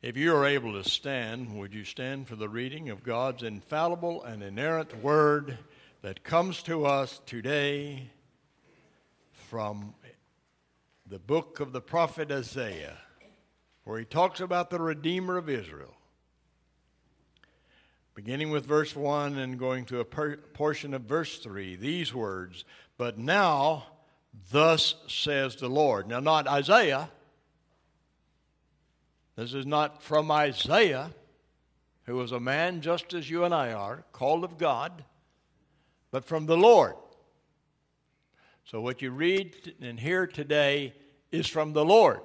If 0.00 0.16
you 0.16 0.32
are 0.36 0.46
able 0.46 0.80
to 0.80 0.88
stand, 0.88 1.58
would 1.58 1.74
you 1.74 1.82
stand 1.82 2.28
for 2.28 2.36
the 2.36 2.48
reading 2.48 2.88
of 2.88 3.02
God's 3.02 3.42
infallible 3.42 4.22
and 4.22 4.44
inerrant 4.44 5.02
word 5.02 5.58
that 6.02 6.22
comes 6.22 6.62
to 6.62 6.86
us 6.86 7.20
today 7.26 8.08
from 9.48 9.94
the 11.04 11.18
book 11.18 11.58
of 11.58 11.72
the 11.72 11.80
prophet 11.80 12.30
Isaiah, 12.30 12.96
where 13.82 13.98
he 13.98 14.04
talks 14.04 14.38
about 14.38 14.70
the 14.70 14.80
Redeemer 14.80 15.36
of 15.36 15.48
Israel. 15.48 15.96
Beginning 18.14 18.50
with 18.50 18.66
verse 18.66 18.94
1 18.94 19.36
and 19.36 19.58
going 19.58 19.84
to 19.86 19.98
a 19.98 20.04
per- 20.04 20.36
portion 20.36 20.94
of 20.94 21.02
verse 21.02 21.40
3, 21.40 21.74
these 21.74 22.14
words, 22.14 22.64
But 22.98 23.18
now, 23.18 23.86
thus 24.52 24.94
says 25.08 25.56
the 25.56 25.68
Lord. 25.68 26.06
Now, 26.06 26.20
not 26.20 26.46
Isaiah 26.46 27.10
this 29.38 29.54
is 29.54 29.66
not 29.66 30.02
from 30.02 30.32
Isaiah, 30.32 31.12
who 32.06 32.16
was 32.16 32.32
a 32.32 32.40
man 32.40 32.80
just 32.80 33.14
as 33.14 33.30
you 33.30 33.44
and 33.44 33.54
I 33.54 33.72
are, 33.72 34.04
called 34.10 34.42
of 34.42 34.58
God, 34.58 35.04
but 36.10 36.24
from 36.24 36.46
the 36.46 36.56
Lord. 36.56 36.96
So, 38.64 38.80
what 38.80 39.00
you 39.00 39.12
read 39.12 39.76
and 39.80 40.00
hear 40.00 40.26
today 40.26 40.92
is 41.30 41.46
from 41.46 41.72
the 41.72 41.84
Lord. 41.84 42.18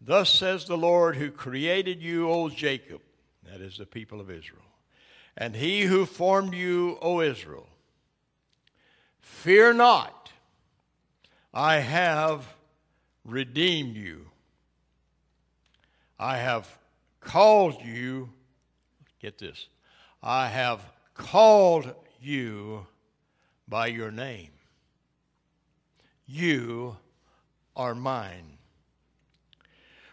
Thus 0.00 0.30
says 0.30 0.66
the 0.66 0.78
Lord 0.78 1.16
who 1.16 1.32
created 1.32 2.00
you, 2.00 2.30
O 2.30 2.48
Jacob, 2.48 3.00
that 3.50 3.60
is 3.60 3.76
the 3.76 3.86
people 3.86 4.20
of 4.20 4.30
Israel, 4.30 4.62
and 5.36 5.56
he 5.56 5.82
who 5.82 6.06
formed 6.06 6.54
you, 6.54 6.96
O 7.02 7.22
Israel. 7.22 7.68
Fear 9.20 9.72
not, 9.72 10.30
I 11.52 11.80
have 11.80 12.54
redeemed 13.24 13.96
you. 13.96 14.27
I 16.18 16.38
have 16.38 16.78
called 17.20 17.82
you, 17.84 18.30
get 19.20 19.38
this, 19.38 19.68
I 20.22 20.48
have 20.48 20.82
called 21.14 21.94
you 22.20 22.86
by 23.68 23.86
your 23.86 24.10
name. 24.10 24.50
You 26.26 26.96
are 27.76 27.94
mine. 27.94 28.58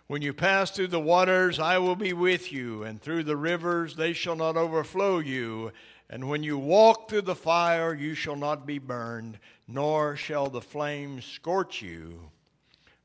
When 0.08 0.22
you 0.22 0.34
pass 0.34 0.70
through 0.70 0.88
the 0.88 1.00
waters, 1.00 1.58
I 1.58 1.80
will 1.80 1.96
be 1.96 2.14
with 2.14 2.52
you, 2.52 2.84
and 2.84 3.02
through 3.02 3.24
the 3.24 3.36
rivers, 3.36 3.96
they 3.96 4.14
shall 4.14 4.36
not 4.36 4.56
overflow 4.56 5.18
you. 5.18 5.72
And 6.08 6.30
when 6.30 6.44
you 6.44 6.60
walk 6.60 7.10
through 7.10 7.24
the 7.24 7.34
fire, 7.34 7.96
you 7.96 8.14
shall 8.14 8.36
not 8.36 8.68
be 8.68 8.78
burned, 8.78 9.40
nor 9.68 10.16
shall 10.16 10.48
the 10.50 10.62
flames 10.62 11.26
scorch 11.26 11.82
you. 11.82 12.30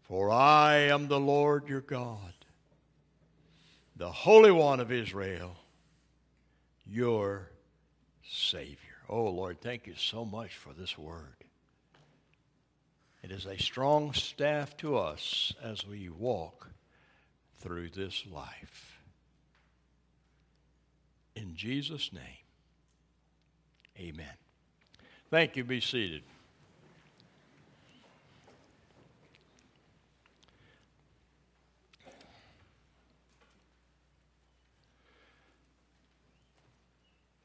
For 0.02 0.30
I 0.30 0.74
am 0.74 1.08
the 1.08 1.20
Lord 1.20 1.66
your 1.66 1.80
God 1.80 2.34
the 4.00 4.10
Holy 4.10 4.50
One 4.50 4.80
of 4.80 4.90
Israel, 4.90 5.56
your 6.86 7.50
Savior. 8.26 8.96
Oh, 9.10 9.24
Lord, 9.24 9.60
thank 9.60 9.86
you 9.86 9.94
so 9.94 10.24
much 10.24 10.56
for 10.56 10.72
this 10.72 10.96
word. 10.96 11.36
It 13.22 13.30
is 13.30 13.44
a 13.44 13.58
strong 13.58 14.14
staff 14.14 14.74
to 14.78 14.96
us 14.96 15.52
as 15.62 15.86
we 15.86 16.08
walk 16.08 16.70
through 17.58 17.90
this 17.90 18.24
life. 18.32 19.02
In 21.36 21.54
Jesus' 21.54 22.10
name, 22.10 22.22
amen. 23.98 24.32
Thank 25.28 25.56
you. 25.56 25.64
Be 25.64 25.82
seated. 25.82 26.22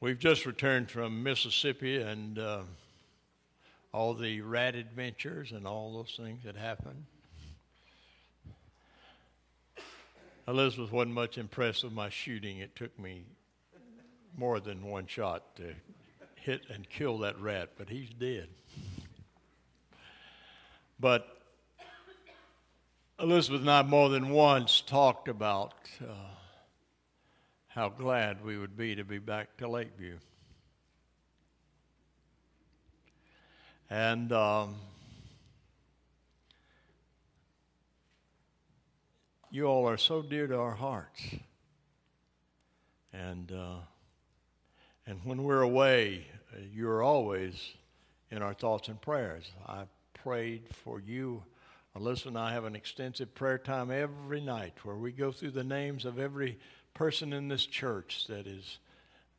We've 0.06 0.16
just 0.16 0.46
returned 0.46 0.88
from 0.88 1.24
Mississippi 1.24 1.96
and 1.96 2.38
uh, 2.38 2.60
all 3.92 4.14
the 4.14 4.40
rat 4.40 4.76
adventures 4.76 5.50
and 5.50 5.66
all 5.66 5.94
those 5.94 6.14
things 6.16 6.44
that 6.44 6.54
happened. 6.54 7.06
Elizabeth 10.46 10.92
wasn't 10.92 11.14
much 11.14 11.38
impressed 11.38 11.82
with 11.82 11.92
my 11.92 12.08
shooting. 12.08 12.58
It 12.58 12.76
took 12.76 12.96
me 13.00 13.24
more 14.36 14.60
than 14.60 14.86
one 14.86 15.08
shot 15.08 15.56
to 15.56 15.74
hit 16.36 16.60
and 16.72 16.88
kill 16.88 17.18
that 17.18 17.40
rat, 17.40 17.70
but 17.76 17.88
he's 17.88 18.10
dead. 18.10 18.46
But 21.00 21.26
Elizabeth 23.18 23.62
and 23.62 23.70
I 23.72 23.82
more 23.82 24.08
than 24.08 24.28
once 24.28 24.82
talked 24.82 25.26
about. 25.26 25.74
Uh, 26.00 26.35
how 27.76 27.90
glad 27.90 28.42
we 28.42 28.56
would 28.56 28.74
be 28.74 28.94
to 28.94 29.04
be 29.04 29.18
back 29.18 29.54
to 29.58 29.68
Lakeview. 29.68 30.16
And 33.90 34.32
um, 34.32 34.76
you 39.50 39.66
all 39.66 39.86
are 39.86 39.98
so 39.98 40.22
dear 40.22 40.46
to 40.46 40.56
our 40.56 40.74
hearts. 40.74 41.20
And, 43.12 43.52
uh, 43.52 43.80
and 45.06 45.20
when 45.24 45.44
we're 45.44 45.60
away, 45.60 46.28
you're 46.72 47.02
always 47.02 47.74
in 48.30 48.40
our 48.40 48.54
thoughts 48.54 48.88
and 48.88 48.98
prayers. 48.98 49.50
I 49.68 49.82
prayed 50.14 50.62
for 50.82 50.98
you. 50.98 51.42
Alyssa 51.94 52.26
and 52.26 52.38
I 52.38 52.54
have 52.54 52.64
an 52.64 52.74
extensive 52.74 53.34
prayer 53.34 53.58
time 53.58 53.90
every 53.90 54.40
night 54.40 54.78
where 54.82 54.96
we 54.96 55.12
go 55.12 55.30
through 55.30 55.50
the 55.50 55.64
names 55.64 56.06
of 56.06 56.18
every 56.18 56.58
person 56.96 57.34
in 57.34 57.48
this 57.48 57.66
church 57.66 58.26
that 58.26 58.46
is 58.46 58.78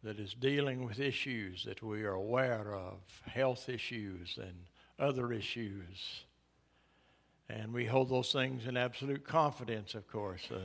that 0.03 0.19
is 0.19 0.35
dealing 0.35 0.85
with 0.85 1.00
issues 1.00 1.63
that 1.66 1.81
we 1.81 2.03
are 2.03 2.13
aware 2.13 2.75
of, 2.75 3.00
health 3.25 3.68
issues 3.68 4.38
and 4.40 4.53
other 5.00 5.34
issues. 5.34 6.22
And 7.50 7.73
we 7.73 7.85
hold 7.85 8.09
those 8.09 8.31
things 8.31 8.67
in 8.67 8.78
absolute 8.78 9.25
confidence, 9.25 9.96
of 9.96 10.07
course. 10.07 10.47
Uh, 10.51 10.59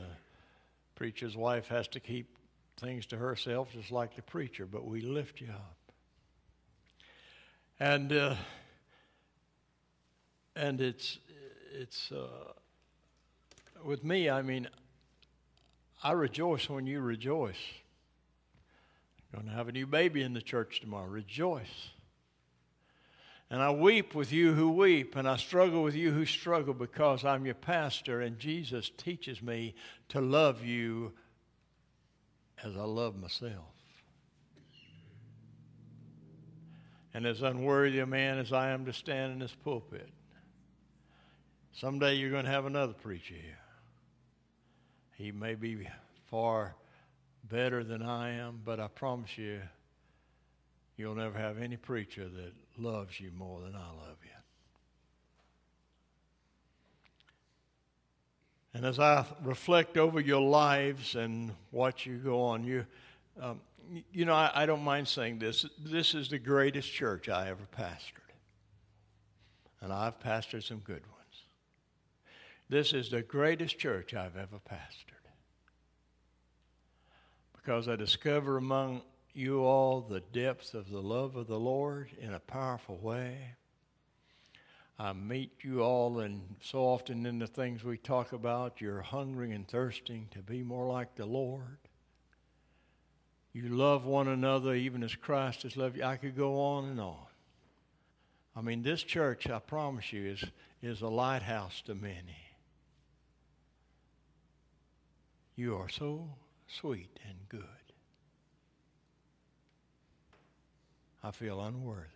preacher's 0.95 1.35
wife 1.35 1.67
has 1.69 1.89
to 1.89 1.99
keep 1.99 2.37
things 2.77 3.07
to 3.07 3.17
herself 3.17 3.73
just 3.73 3.91
like 3.91 4.15
the 4.15 4.23
preacher, 4.23 4.67
but 4.67 4.85
we 4.85 5.01
lift 5.01 5.41
you 5.41 5.49
up. 5.49 5.77
And 7.81 8.13
uh, 8.13 8.35
and 10.55 10.79
it's 10.83 11.19
it's 11.73 12.13
uh, 12.13 12.53
with 13.83 14.05
me. 14.05 14.29
I 14.29 14.43
mean, 14.43 14.69
I 16.03 16.13
rejoice 16.13 16.69
when 16.69 16.87
you 16.87 17.01
rejoice. 17.01 17.57
Going 19.33 19.47
to 19.47 19.53
have 19.53 19.69
a 19.69 19.73
new 19.73 19.87
baby 19.87 20.23
in 20.23 20.35
the 20.35 20.43
church 20.43 20.81
tomorrow. 20.81 21.07
Rejoice. 21.07 21.91
And 23.51 23.63
I 23.63 23.71
weep 23.71 24.15
with 24.15 24.33
you 24.33 24.55
who 24.55 24.71
weep, 24.71 25.15
and 25.15 25.29
I 25.29 25.37
struggle 25.37 25.83
with 25.83 25.95
you 25.95 26.11
who 26.11 26.25
struggle 26.25 26.75
because 26.75 27.25
I'm 27.25 27.45
your 27.45 27.55
pastor, 27.55 28.21
and 28.21 28.39
Jesus 28.39 28.91
teaches 28.97 29.43
me 29.43 29.75
to 30.09 30.21
love 30.21 30.65
you 30.65 31.13
as 32.65 32.77
I 32.77 32.85
love 32.85 33.17
myself. 33.17 33.67
And 37.15 37.27
as 37.27 37.43
unworthy 37.43 37.99
a 37.99 38.07
man 38.07 38.39
as 38.39 38.53
I 38.53 38.71
am 38.71 38.87
to 38.87 38.93
stand 38.93 39.35
in 39.35 39.39
this 39.39 39.55
pulpit, 39.65 40.09
someday 41.73 42.15
you're 42.15 42.31
going 42.31 42.47
to 42.47 42.51
have 42.51 42.65
another 42.65 42.95
preacher 42.95 43.35
here. 43.35 43.62
He 45.23 45.31
may 45.31 45.55
be 45.55 45.87
far 46.27 46.75
better 47.49 47.85
than 47.85 48.03
I 48.03 48.31
am, 48.31 48.61
but 48.65 48.81
I 48.81 48.89
promise 48.89 49.39
you, 49.39 49.61
you'll 50.97 51.15
never 51.15 51.39
have 51.39 51.63
any 51.63 51.77
preacher 51.77 52.25
that 52.29 52.53
loves 52.77 53.21
you 53.21 53.31
more 53.39 53.61
than 53.61 53.77
I 53.77 53.87
love 54.05 54.17
you. 54.25 54.31
And 58.75 58.85
as 58.85 58.99
I 58.99 59.25
reflect 59.45 59.97
over 59.97 60.19
your 60.19 60.41
lives 60.41 61.15
and 61.15 61.53
watch 61.71 62.05
you 62.05 62.17
go 62.17 62.43
on, 62.43 62.65
you, 62.65 62.85
um, 63.41 63.61
you 64.13 64.25
know, 64.25 64.35
I, 64.35 64.51
I 64.53 64.67
don't 64.67 64.83
mind 64.83 65.07
saying 65.07 65.39
this. 65.39 65.65
This 65.79 66.15
is 66.15 66.31
the 66.31 66.41
greatest 66.41 66.93
church 66.93 67.29
I 67.29 67.49
ever 67.49 67.63
pastored. 67.79 68.33
And 69.81 69.93
I've 69.93 70.19
pastored 70.19 70.65
some 70.65 70.79
good 70.79 71.03
ones. 71.07 71.45
This 72.69 72.93
is 72.93 73.09
the 73.11 73.23
greatest 73.23 73.79
church 73.79 74.15
I've 74.15 74.37
ever 74.37 74.59
pastored 74.69 75.12
because 77.63 77.89
I 77.89 77.97
discover 77.97 78.57
among 78.57 79.03
you 79.35 79.61
all 79.61 80.01
the 80.01 80.21
depth 80.21 80.75
of 80.75 80.91
the 80.91 81.01
love 81.01 81.37
of 81.37 81.47
the 81.47 81.59
Lord 81.59 82.11
in 82.21 82.35
a 82.35 82.41
powerful 82.41 82.97
way. 82.97 83.39
I 84.99 85.13
meet 85.13 85.53
you 85.63 85.83
all, 85.83 86.21
and 86.21 86.43
so 86.61 86.81
often 86.81 87.25
in 87.25 87.39
the 87.39 87.47
things 87.47 87.83
we 87.83 87.97
talk 87.97 88.33
about, 88.33 88.81
you're 88.81 89.01
hungering 89.01 89.53
and 89.53 89.67
thirsting 89.67 90.29
to 90.33 90.41
be 90.41 90.63
more 90.63 90.87
like 90.87 91.15
the 91.15 91.25
Lord. 91.25 91.79
You 93.53 93.69
love 93.69 94.05
one 94.05 94.29
another 94.29 94.75
even 94.75 95.03
as 95.03 95.15
Christ 95.15 95.63
has 95.63 95.77
loved 95.77 95.97
you. 95.97 96.05
I 96.05 96.17
could 96.17 96.37
go 96.37 96.61
on 96.61 96.87
and 96.87 97.01
on. 97.01 97.27
I 98.57 98.61
mean, 98.61 98.83
this 98.83 99.03
church, 99.03 99.49
I 99.49 99.59
promise 99.61 100.13
you, 100.13 100.31
is, 100.31 100.45
is 100.83 101.01
a 101.01 101.09
lighthouse 101.09 101.81
to 101.83 101.95
many. 101.95 102.37
You 105.57 105.77
are 105.77 105.89
so 105.89 106.29
sweet 106.81 107.19
and 107.29 107.37
good. 107.49 107.61
I 111.23 111.31
feel 111.31 111.61
unworthy. 111.61 112.09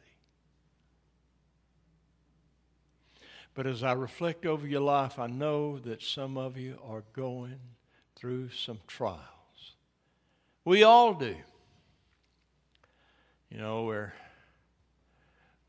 But 3.55 3.67
as 3.67 3.83
I 3.83 3.93
reflect 3.93 4.45
over 4.45 4.67
your 4.67 4.81
life, 4.81 5.19
I 5.19 5.29
know 5.29 5.79
that 5.79 6.03
some 6.03 6.37
of 6.37 6.59
you 6.59 6.79
are 6.87 7.05
going 7.15 7.59
through 8.15 8.51
some 8.51 8.81
trials. 8.87 9.21
We 10.65 10.83
all 10.83 11.15
do. 11.15 11.37
You 13.51 13.59
know, 13.59 13.85
we're, 13.85 14.13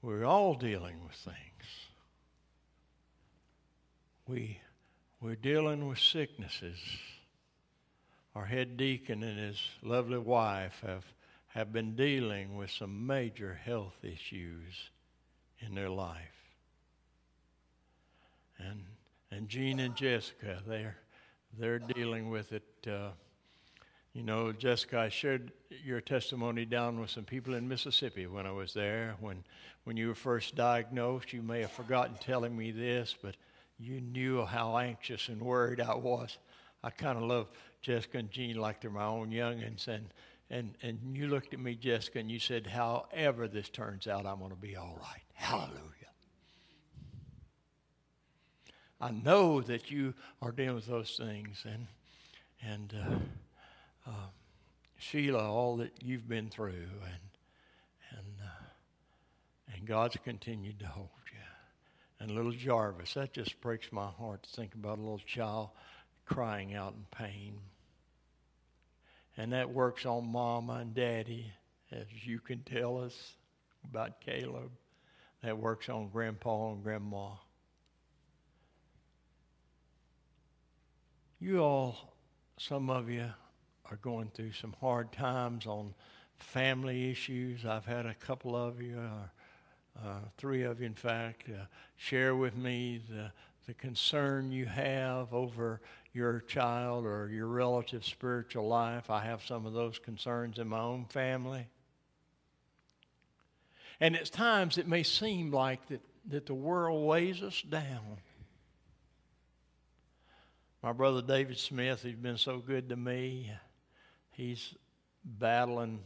we're 0.01 0.25
all 0.25 0.55
dealing 0.55 1.01
with 1.05 1.15
things. 1.15 1.37
We, 4.27 4.59
we're 5.21 5.35
dealing 5.35 5.87
with 5.87 5.99
sicknesses. 5.99 6.79
Our 8.37 8.45
head 8.45 8.77
deacon 8.77 9.23
and 9.23 9.39
his 9.39 9.61
lovely 9.81 10.19
wife 10.19 10.81
have, 10.85 11.03
have 11.47 11.73
been 11.73 11.95
dealing 11.95 12.55
with 12.55 12.71
some 12.71 13.05
major 13.05 13.59
health 13.65 13.97
issues 14.03 14.91
in 15.59 15.75
their 15.75 15.89
life 15.89 16.37
and 18.59 18.83
and 19.31 19.49
Jean 19.49 19.79
and 19.79 19.95
Jessica, 19.95 20.61
they're 20.65 20.97
they're 21.57 21.79
dealing 21.79 22.29
with 22.29 22.53
it. 22.53 22.63
Uh, 22.87 23.09
you 24.13 24.23
know, 24.23 24.51
Jessica, 24.51 24.99
I 24.99 25.09
shared 25.09 25.51
your 25.83 26.01
testimony 26.01 26.65
down 26.65 26.99
with 26.99 27.11
some 27.11 27.23
people 27.23 27.53
in 27.53 27.67
Mississippi 27.67 28.25
when 28.25 28.47
I 28.47 28.51
was 28.51 28.73
there. 28.73 29.15
When 29.19 29.43
when 29.83 29.97
you 29.97 30.07
were 30.07 30.15
first 30.15 30.55
diagnosed, 30.55 31.33
you 31.33 31.41
may 31.41 31.61
have 31.61 31.71
forgotten 31.71 32.15
telling 32.19 32.57
me 32.57 32.71
this, 32.71 33.15
but 33.21 33.35
you 33.77 34.01
knew 34.01 34.45
how 34.45 34.77
anxious 34.77 35.27
and 35.27 35.41
worried 35.41 35.81
I 35.81 35.95
was. 35.95 36.37
I 36.83 36.89
kind 36.89 37.17
of 37.17 37.23
love 37.23 37.47
Jessica 37.81 38.17
and 38.17 38.31
Jean 38.31 38.57
like 38.57 38.81
they're 38.81 38.91
my 38.91 39.05
own 39.05 39.31
youngins, 39.31 39.87
and 39.87 40.07
and 40.49 40.75
and 40.81 40.99
you 41.15 41.27
looked 41.27 41.53
at 41.53 41.59
me, 41.59 41.75
Jessica, 41.75 42.19
and 42.19 42.31
you 42.31 42.39
said, 42.39 42.67
"However 42.67 43.47
this 43.47 43.69
turns 43.69 44.07
out, 44.07 44.25
I'm 44.25 44.39
going 44.39 44.51
to 44.51 44.55
be 44.55 44.75
all 44.75 44.97
right." 44.99 45.23
Hallelujah. 45.33 45.81
I 48.99 49.11
know 49.11 49.61
that 49.61 49.91
you 49.91 50.15
are 50.41 50.51
dealing 50.51 50.75
with 50.75 50.87
those 50.87 51.15
things, 51.17 51.65
and 51.65 51.87
and 52.61 52.93
uh, 52.95 54.09
uh, 54.09 54.27
Sheila, 54.97 55.49
all 55.49 55.77
that 55.77 55.91
you've 56.01 56.27
been 56.27 56.49
through, 56.49 56.71
and 56.71 58.17
and 58.17 58.35
uh, 58.43 59.75
and 59.75 59.85
God's 59.85 60.17
continued 60.23 60.79
to 60.79 60.87
hold 60.87 61.09
you. 61.31 61.39
And 62.19 62.31
little 62.31 62.51
Jarvis, 62.51 63.13
that 63.13 63.33
just 63.33 63.59
breaks 63.61 63.91
my 63.91 64.07
heart 64.07 64.43
to 64.43 64.49
think 64.49 64.73
about 64.73 64.97
a 64.97 65.01
little 65.01 65.19
child 65.19 65.69
crying 66.27 66.75
out 66.75 66.93
in 66.93 67.05
pain. 67.11 67.55
And 69.37 69.53
that 69.53 69.71
works 69.71 70.05
on 70.05 70.27
Mama 70.27 70.73
and 70.73 70.93
Daddy, 70.93 71.51
as 71.91 72.05
you 72.23 72.39
can 72.39 72.63
tell 72.63 72.97
us 72.97 73.35
about 73.83 74.19
Caleb. 74.21 74.71
That 75.43 75.57
works 75.57 75.89
on 75.89 76.09
Grandpa 76.09 76.71
and 76.73 76.83
Grandma. 76.83 77.29
You 81.39 81.59
all, 81.59 82.13
some 82.57 82.89
of 82.89 83.09
you, 83.09 83.29
are 83.89 83.97
going 83.97 84.29
through 84.33 84.51
some 84.51 84.75
hard 84.81 85.11
times 85.13 85.65
on 85.65 85.93
family 86.35 87.09
issues. 87.09 87.65
I've 87.65 87.85
had 87.85 88.05
a 88.05 88.13
couple 88.15 88.55
of 88.55 88.81
you, 88.81 88.99
uh, 88.99 90.05
uh, 90.05 90.19
three 90.37 90.63
of 90.63 90.79
you, 90.81 90.87
in 90.87 90.93
fact, 90.93 91.43
uh, 91.49 91.65
share 91.95 92.35
with 92.35 92.57
me 92.57 93.01
the, 93.09 93.31
the 93.65 93.73
concern 93.73 94.51
you 94.51 94.65
have 94.65 95.33
over 95.33 95.79
your 96.17 96.39
child 96.41 97.05
or 97.05 97.29
your 97.29 97.45
relative's 97.45 98.07
spiritual 98.07 98.67
life. 98.67 99.11
I 99.11 99.23
have 99.23 99.43
some 99.43 99.67
of 99.67 99.73
those 99.73 99.99
concerns 99.99 100.57
in 100.57 100.67
my 100.67 100.79
own 100.79 101.05
family. 101.05 101.67
And 103.99 104.15
at 104.15 104.31
times 104.31 104.79
it 104.79 104.87
may 104.87 105.03
seem 105.03 105.51
like 105.51 105.87
that, 105.89 106.01
that 106.29 106.47
the 106.47 106.55
world 106.55 107.05
weighs 107.05 107.43
us 107.43 107.61
down. 107.61 108.17
My 110.81 110.91
brother 110.91 111.21
David 111.21 111.59
Smith, 111.59 112.01
he's 112.01 112.15
been 112.15 112.37
so 112.37 112.57
good 112.57 112.89
to 112.89 112.95
me. 112.95 113.51
He's 114.31 114.73
battling 115.23 115.99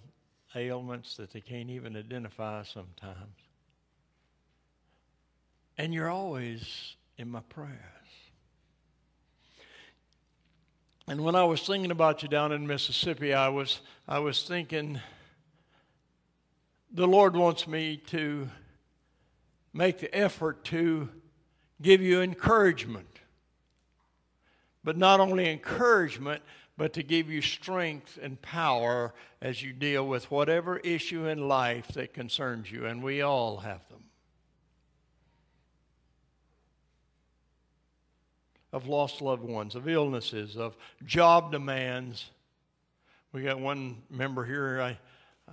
ailments 0.55 1.15
that 1.17 1.31
they 1.31 1.41
can't 1.41 1.69
even 1.69 1.95
identify 1.95 2.63
sometimes. 2.63 3.37
And 5.77 5.93
you're 5.93 6.09
always 6.09 6.95
in 7.17 7.29
my 7.29 7.41
prayers. 7.41 8.00
And 11.07 11.23
when 11.23 11.35
I 11.35 11.43
was 11.43 11.61
thinking 11.61 11.91
about 11.91 12.23
you 12.23 12.29
down 12.29 12.51
in 12.51 12.67
Mississippi, 12.67 13.33
I 13.33 13.49
was, 13.49 13.81
I 14.07 14.19
was 14.19 14.43
thinking 14.43 14.99
the 16.93 17.07
Lord 17.07 17.35
wants 17.35 17.67
me 17.67 17.97
to 18.07 18.49
make 19.73 19.99
the 19.99 20.13
effort 20.15 20.63
to 20.65 21.09
give 21.81 22.01
you 22.01 22.21
encouragement. 22.21 23.07
But 24.83 24.97
not 24.97 25.19
only 25.19 25.49
encouragement, 25.49 26.41
but 26.77 26.93
to 26.93 27.03
give 27.03 27.29
you 27.29 27.41
strength 27.41 28.17
and 28.21 28.41
power 28.41 29.13
as 29.41 29.61
you 29.61 29.73
deal 29.73 30.07
with 30.07 30.29
whatever 30.31 30.77
issue 30.77 31.25
in 31.27 31.47
life 31.47 31.87
that 31.89 32.13
concerns 32.13 32.71
you, 32.71 32.85
and 32.85 33.03
we 33.03 33.21
all 33.21 33.57
have 33.57 33.87
them. 33.89 34.03
Of 38.73 38.87
lost 38.87 39.21
loved 39.21 39.43
ones, 39.43 39.75
of 39.75 39.87
illnesses, 39.87 40.55
of 40.55 40.77
job 41.05 41.51
demands. 41.51 42.29
We 43.33 43.43
got 43.43 43.59
one 43.59 44.03
member 44.09 44.45
here, 44.45 44.81
I, 44.81 44.97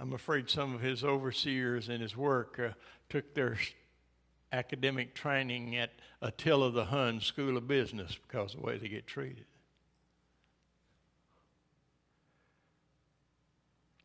I'm 0.01 0.13
afraid 0.13 0.49
some 0.49 0.75
of 0.75 0.81
his 0.81 1.03
overseers 1.03 1.89
in 1.89 2.01
his 2.01 2.17
work 2.17 2.61
uh, 2.61 2.71
took 3.09 3.35
their 3.35 3.59
academic 4.53 5.15
training 5.15 5.77
at 5.77 5.91
Attila 6.23 6.71
the 6.71 6.87
Hun 6.87 7.21
School 7.21 7.57
of 7.57 7.67
Business 7.67 8.17
because 8.27 8.55
of 8.55 8.61
the 8.61 8.67
way 8.67 8.79
they 8.79 8.89
get 8.89 9.07
treated. 9.07 9.45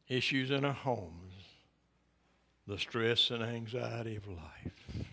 Issues 0.07 0.51
in 0.51 0.65
our 0.65 0.74
homes, 0.74 1.33
the 2.68 2.77
stress 2.77 3.30
and 3.30 3.44
anxiety 3.44 4.15
of 4.15 4.27
life. 4.27 5.12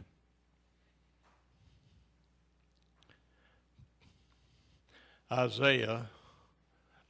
Isaiah 5.32 6.06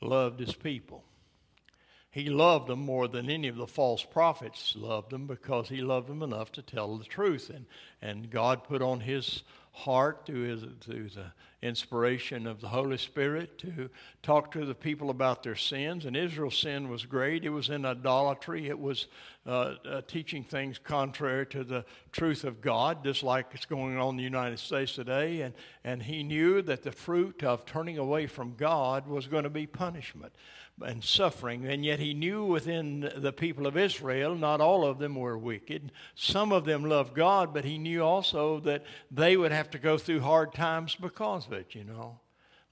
loved 0.01 0.41
his 0.41 0.55
people. 0.55 1.05
He 2.13 2.29
loved 2.29 2.67
them 2.67 2.81
more 2.81 3.07
than 3.07 3.31
any 3.31 3.47
of 3.47 3.57
the 3.57 3.69
false 3.69 4.05
prophets 4.05 4.75
loved 4.77 5.11
them 5.11 5.27
because 5.27 5.69
he 5.69 5.81
loved 5.81 6.09
them 6.09 6.23
enough 6.23 6.51
to 6.53 6.63
tell 6.63 6.97
the 6.97 7.05
truth. 7.05 7.51
And, 7.55 7.67
and 8.03 8.31
God 8.31 8.65
put 8.65 8.83
on 8.83 9.01
his 9.01 9.45
heart 9.73 10.27
through, 10.27 10.43
his, 10.43 10.65
through 10.81 11.11
the 11.11 11.33
inspiration 11.63 12.49
of 12.49 12.61
the 12.61 12.69
Holy 12.69 12.97
Spirit 12.97 13.59
to 13.59 13.91
talk 14.23 14.51
to 14.51 14.65
the 14.65 14.75
people 14.75 15.11
about 15.11 15.45
their 15.45 15.55
sins. 15.55 16.05
And 16.05 16.17
Israel's 16.17 16.59
sin 16.59 16.89
was 16.89 17.05
great. 17.05 17.45
It 17.45 17.51
was 17.51 17.69
in 17.69 17.85
idolatry. 17.85 18.69
It 18.69 18.79
was 18.81 19.07
uh, 19.47 19.75
uh, 19.89 20.01
teaching 20.09 20.43
things 20.43 20.79
contrary 20.79 21.47
to 21.47 21.63
the 21.63 21.85
truth 22.11 22.43
of 22.43 22.61
God, 22.61 23.05
just 23.05 23.23
like 23.23 23.47
it's 23.53 23.67
going 23.67 23.99
on 23.99 24.11
in 24.11 24.17
the 24.17 24.23
United 24.25 24.59
States 24.59 24.95
today. 24.95 25.43
And, 25.43 25.55
and 25.85 26.03
he 26.03 26.25
knew 26.25 26.61
that 26.63 26.83
the 26.83 26.93
fruit 26.93 27.45
of 27.45 27.65
turning 27.67 27.99
away 27.99 28.27
from 28.27 28.55
God 28.57 29.07
was 29.07 29.29
going 29.29 29.45
to 29.45 29.51
be 29.51 29.67
punishment 29.67 30.33
and 30.85 31.03
suffering. 31.05 31.67
And 31.67 31.85
yet 31.85 31.99
he 31.99 32.15
knew 32.15 32.45
within 32.45 33.11
the 33.17 33.33
people 33.33 33.67
of 33.67 33.77
Israel, 33.77 34.35
not 34.35 34.61
all 34.61 34.85
of 34.85 34.99
them 34.99 35.15
were 35.15 35.39
wicked. 35.39 35.93
Some 36.15 36.53
of 36.53 36.65
them 36.65 36.85
loved 36.85 37.15
God, 37.15 37.53
but 37.53 37.65
he 37.65 37.79
knew 37.79 38.03
also 38.03 38.61
that 38.61 38.85
they 39.11 39.37
would 39.37 39.53
have 39.53 39.71
to 39.71 39.79
go 39.79 39.99
through 39.99 40.21
hard 40.21 40.55
times 40.55 40.95
because 40.95 41.47
of 41.47 41.53
it, 41.53 41.75
you 41.75 41.85
know. 41.85 42.21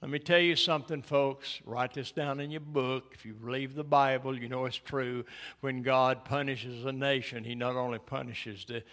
Let 0.01 0.11
me 0.11 0.19
tell 0.19 0.39
you 0.39 0.55
something, 0.55 1.01
folks. 1.01 1.59
Write 1.65 1.93
this 1.93 2.11
down 2.11 2.39
in 2.39 2.51
your 2.51 2.61
book. 2.61 3.11
If 3.13 3.25
you 3.25 3.33
believe 3.33 3.75
the 3.75 3.83
Bible, 3.83 4.37
you 4.37 4.47
know 4.47 4.63
it's 4.65 4.77
true. 4.77 5.25
When 5.59 5.81
God 5.81 6.23
punishes 6.23 6.85
a 6.85 6.93
nation, 6.93 7.43
he 7.43 7.53
not 7.53 7.75
only 7.75 7.99
punishes 7.99 8.63
the, 8.65 8.83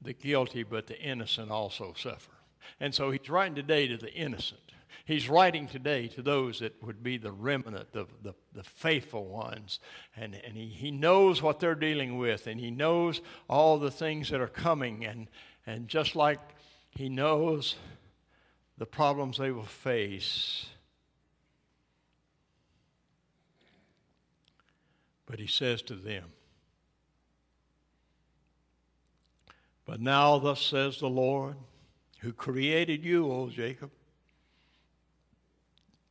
the 0.00 0.12
guilty, 0.12 0.62
but 0.62 0.86
the 0.86 1.00
innocent 1.00 1.50
also 1.50 1.94
suffer. 1.96 2.30
And 2.78 2.94
so 2.94 3.10
he's 3.10 3.28
writing 3.28 3.56
today 3.56 3.88
to 3.88 3.96
the 3.96 4.12
innocent. 4.12 4.60
He's 5.04 5.28
writing 5.28 5.66
today 5.66 6.08
to 6.08 6.22
those 6.22 6.60
that 6.60 6.82
would 6.82 7.02
be 7.02 7.18
the 7.18 7.32
remnant, 7.32 7.92
the, 7.92 8.06
the, 8.22 8.34
the 8.52 8.62
faithful 8.62 9.26
ones. 9.26 9.80
And, 10.16 10.34
and 10.46 10.56
he, 10.56 10.66
he 10.66 10.90
knows 10.90 11.42
what 11.42 11.60
they're 11.60 11.74
dealing 11.74 12.18
with, 12.18 12.46
and 12.46 12.60
he 12.60 12.70
knows 12.70 13.20
all 13.48 13.78
the 13.78 13.90
things 13.90 14.30
that 14.30 14.40
are 14.40 14.48
coming. 14.48 15.04
And, 15.04 15.28
and 15.66 15.88
just 15.88 16.16
like 16.16 16.40
he 16.90 17.08
knows 17.08 17.76
the 18.78 18.86
problems 18.86 19.38
they 19.38 19.50
will 19.50 19.62
face, 19.62 20.66
but 25.26 25.38
he 25.38 25.46
says 25.46 25.82
to 25.82 25.94
them, 25.94 26.32
But 29.86 30.00
now, 30.00 30.38
thus 30.38 30.62
says 30.62 30.98
the 30.98 31.08
Lord, 31.08 31.56
who 32.20 32.32
created 32.32 33.04
you, 33.04 33.30
O 33.30 33.48
Jacob 33.48 33.90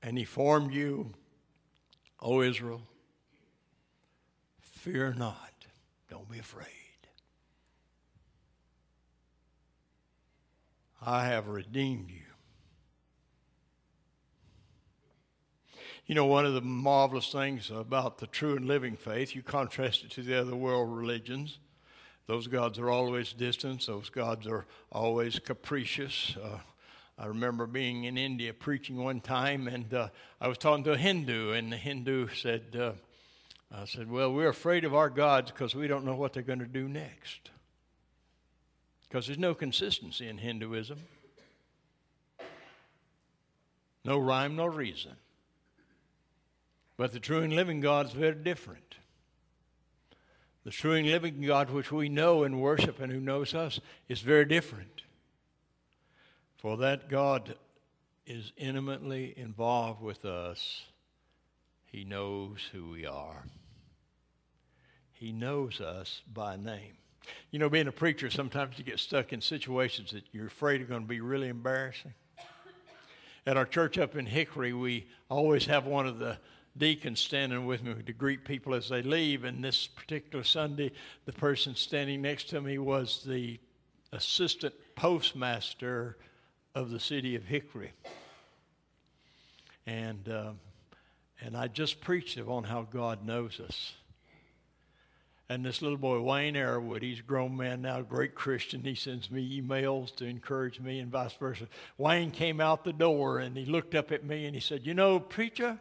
and 0.01 0.18
he 0.18 0.25
formed 0.25 0.74
you, 0.74 1.13
O 2.22 2.41
Israel. 2.41 2.82
Fear 4.60 5.15
not, 5.18 5.65
don't 6.10 6.29
be 6.29 6.39
afraid. 6.39 6.65
I 11.01 11.25
have 11.25 11.48
redeemed 11.48 12.10
you. 12.10 12.22
You 16.06 16.15
know, 16.15 16.25
one 16.25 16.46
of 16.46 16.56
the 16.56 16.62
marvelous 16.62 17.32
things 17.32 17.70
about 17.70 18.18
the 18.18 18.25
true 18.25 18.56
and 18.56 18.65
living 18.65 18.96
faith, 18.96 19.36
you 19.36 19.44
contrast 19.44 20.03
it 20.03 20.12
to 20.12 20.24
the 20.24 20.39
other 20.39 20.56
world 20.56 20.89
religions. 20.91 21.60
Those 22.25 22.48
gods 22.48 22.79
are 22.79 22.89
always 22.89 23.32
distant, 23.32 23.86
those 23.86 24.10
gods 24.10 24.48
are 24.48 24.65
always 24.91 25.39
capricious. 25.39 26.36
Uh, 26.41 26.60
I 27.19 27.25
remember 27.25 27.67
being 27.67 28.05
in 28.05 28.17
India 28.17 28.53
preaching 28.53 28.95
one 28.95 29.19
time, 29.19 29.67
and 29.67 29.93
uh, 29.93 30.07
I 30.39 30.47
was 30.47 30.57
talking 30.57 30.85
to 30.85 30.93
a 30.93 30.97
Hindu, 30.97 31.51
and 31.51 31.69
the 31.69 31.75
Hindu 31.75 32.29
said, 32.29 32.77
uh, 32.79 32.93
I 33.69 33.83
said, 33.83 34.09
Well, 34.09 34.31
we're 34.31 34.47
afraid 34.47 34.85
of 34.85 34.95
our 34.95 35.09
gods 35.09 35.51
because 35.51 35.75
we 35.75 35.88
don't 35.88 36.05
know 36.05 36.15
what 36.15 36.31
they're 36.31 36.43
going 36.43 36.59
to 36.59 36.65
do 36.65 36.88
next. 36.88 37.51
Because 39.03 39.27
there's 39.27 39.38
no 39.38 39.53
consistency 39.53 40.29
in 40.29 40.38
Hinduism, 40.38 40.99
no 44.05 44.17
rhyme, 44.17 44.55
no 44.55 44.67
reason. 44.67 45.11
But 46.95 47.11
the 47.11 47.19
true 47.19 47.41
and 47.41 47.53
living 47.53 47.81
God 47.81 48.05
is 48.05 48.13
very 48.13 48.35
different. 48.35 48.95
The 50.63 50.71
true 50.71 50.93
and 50.93 51.07
living 51.07 51.41
God, 51.41 51.69
which 51.69 51.91
we 51.91 52.07
know 52.07 52.43
and 52.43 52.61
worship 52.61 53.01
and 53.01 53.11
who 53.11 53.19
knows 53.19 53.53
us, 53.53 53.81
is 54.07 54.21
very 54.21 54.45
different. 54.45 55.01
For 56.59 56.75
that 56.77 57.07
God 57.07 57.55
is 58.25 58.51
intimately 58.57 59.33
involved 59.37 60.01
with 60.01 60.25
us. 60.25 60.83
He 61.85 62.03
knows 62.03 62.57
who 62.73 62.89
we 62.89 63.05
are. 63.05 63.45
He 65.13 65.31
knows 65.31 65.79
us 65.79 66.21
by 66.31 66.57
name. 66.57 66.97
You 67.49 67.59
know, 67.59 67.69
being 67.69 67.87
a 67.87 67.93
preacher, 67.93 68.29
sometimes 68.29 68.77
you 68.77 68.83
get 68.83 68.99
stuck 68.99 69.31
in 69.31 69.39
situations 69.39 70.11
that 70.11 70.25
you're 70.33 70.47
afraid 70.47 70.81
are 70.81 70.85
going 70.85 71.03
to 71.03 71.07
be 71.07 71.21
really 71.21 71.47
embarrassing. 71.47 72.13
At 73.47 73.55
our 73.55 73.65
church 73.65 73.97
up 73.97 74.17
in 74.17 74.25
Hickory, 74.25 74.73
we 74.73 75.07
always 75.29 75.65
have 75.65 75.85
one 75.85 76.07
of 76.07 76.19
the 76.19 76.37
deacons 76.77 77.21
standing 77.21 77.67
with 77.67 77.83
me 77.83 77.95
to 78.05 78.13
greet 78.13 78.43
people 78.43 78.75
as 78.75 78.89
they 78.89 79.01
leave. 79.01 79.45
And 79.45 79.63
this 79.63 79.87
particular 79.87 80.43
Sunday, 80.43 80.91
the 81.25 81.33
person 81.33 81.73
standing 81.73 82.21
next 82.21 82.49
to 82.49 82.59
me 82.59 82.79
was 82.79 83.23
the 83.25 83.59
assistant 84.11 84.73
postmaster 84.95 86.17
of 86.75 86.91
the 86.91 86.99
city 86.99 87.35
of 87.35 87.45
Hickory. 87.45 87.91
And, 89.85 90.27
uh, 90.29 90.51
and 91.41 91.57
I 91.57 91.67
just 91.67 92.01
preached 92.01 92.39
on 92.39 92.63
how 92.63 92.83
God 92.83 93.25
knows 93.25 93.59
us. 93.59 93.93
And 95.51 95.65
this 95.65 95.81
little 95.81 95.97
boy, 95.97 96.21
Wayne 96.21 96.53
Arrowood, 96.53 97.01
he's 97.01 97.21
a 97.21 97.23
grown 97.23 97.57
man 97.57 97.81
now, 97.81 98.01
great 98.01 98.35
Christian. 98.35 98.83
He 98.83 98.93
sends 98.93 99.31
me 99.31 99.59
emails 99.59 100.15
to 100.17 100.25
encourage 100.25 100.79
me 100.79 100.99
and 100.99 101.11
vice 101.11 101.33
versa. 101.33 101.67
Wayne 101.97 102.29
came 102.29 102.61
out 102.61 102.83
the 102.83 102.93
door 102.93 103.39
and 103.39 103.57
he 103.57 103.65
looked 103.65 103.95
up 103.95 104.11
at 104.11 104.23
me 104.23 104.45
and 104.45 104.53
he 104.53 104.61
said, 104.61 104.85
You 104.85 104.93
know, 104.93 105.19
preacher, 105.19 105.79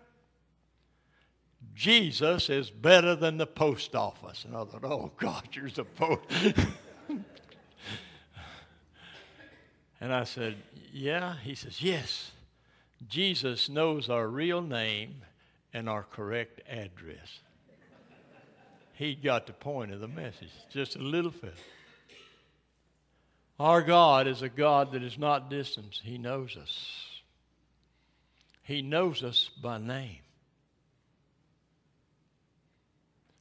Jesus 1.74 2.48
is 2.48 2.70
better 2.70 3.14
than 3.14 3.36
the 3.36 3.46
post 3.46 3.94
office. 3.94 4.44
And 4.44 4.56
I 4.56 4.64
thought, 4.64 4.84
oh, 4.84 5.12
God, 5.18 5.48
you're 5.52 5.68
the 5.68 5.84
post. 5.84 6.20
and 10.00 10.12
I 10.12 10.24
said, 10.24 10.56
yeah. 10.92 11.36
He 11.42 11.54
says, 11.54 11.82
yes. 11.82 12.30
Jesus 13.08 13.68
knows 13.68 14.08
our 14.08 14.26
real 14.26 14.62
name 14.62 15.22
and 15.72 15.88
our 15.88 16.02
correct 16.02 16.60
address. 16.68 17.40
he 18.94 19.14
got 19.14 19.46
the 19.46 19.52
point 19.52 19.92
of 19.92 20.00
the 20.00 20.08
message, 20.08 20.50
just 20.70 20.96
a 20.96 21.02
little 21.02 21.30
bit. 21.30 21.54
Our 23.60 23.82
God 23.82 24.28
is 24.28 24.42
a 24.42 24.48
God 24.48 24.92
that 24.92 25.02
is 25.02 25.18
not 25.18 25.50
distant. 25.50 26.00
He 26.02 26.16
knows 26.16 26.56
us. 26.56 27.06
He 28.62 28.82
knows 28.82 29.24
us 29.24 29.50
by 29.60 29.78
name. 29.78 30.18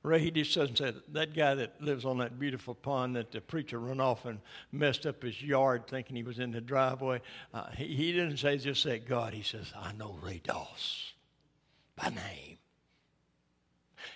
Ray, 0.08 0.20
he 0.20 0.32
just 0.32 0.56
doesn't 0.56 0.78
say 0.78 0.92
that. 0.92 1.14
that 1.14 1.36
guy 1.36 1.56
that 1.56 1.82
lives 1.82 2.06
on 2.06 2.18
that 2.20 2.40
beautiful 2.40 2.74
pond 2.74 3.16
that 3.16 3.32
the 3.32 3.42
preacher 3.42 3.80
run 3.80 4.00
off 4.00 4.26
and 4.26 4.40
messed 4.72 5.06
up 5.06 5.22
his 5.22 5.42
yard 5.42 5.88
thinking 5.88 6.16
he 6.16 6.24
was 6.24 6.40
in 6.40 6.52
the 6.52 6.62
driveway. 6.62 7.22
Uh, 7.54 7.70
he, 7.72 7.88
he 7.88 8.12
didn't 8.12 8.38
say 8.38 8.58
just 8.58 8.82
say 8.82 9.00
God. 9.00 9.34
He 9.34 9.44
says, 9.44 9.72
I 9.78 9.94
know 9.94 10.18
Ray 10.22 10.42
Doss 10.44 11.14
by 11.96 12.10
name. 12.10 12.58